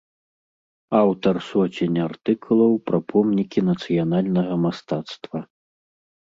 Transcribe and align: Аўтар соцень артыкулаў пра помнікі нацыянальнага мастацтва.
Аўтар 1.01 1.35
соцень 1.49 1.99
артыкулаў 2.05 2.73
пра 2.87 2.99
помнікі 3.13 3.59
нацыянальнага 3.69 4.53
мастацтва. 4.65 5.39